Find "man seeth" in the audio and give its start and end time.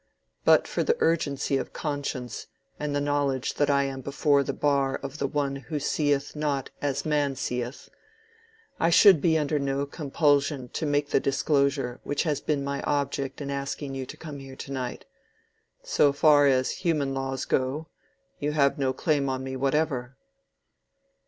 7.05-7.87